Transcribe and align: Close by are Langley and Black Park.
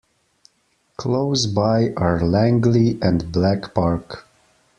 Close 0.97 1.45
by 1.45 1.91
are 1.95 2.21
Langley 2.25 2.97
and 3.03 3.31
Black 3.31 3.75
Park. 3.75 4.25